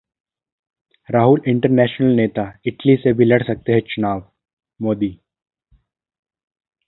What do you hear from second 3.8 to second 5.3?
चुनाव: मोदी